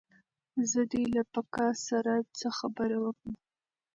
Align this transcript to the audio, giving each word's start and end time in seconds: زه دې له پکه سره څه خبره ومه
زه 0.71 0.81
دې 0.91 1.03
له 1.15 1.23
پکه 1.33 1.67
سره 1.87 2.13
څه 2.37 2.47
خبره 2.59 2.97
ومه 3.01 3.33